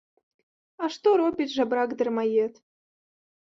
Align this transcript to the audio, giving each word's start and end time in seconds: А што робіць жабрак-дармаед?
А 0.83 0.89
што 0.95 1.13
робіць 1.21 1.49
жабрак-дармаед? 1.57 2.53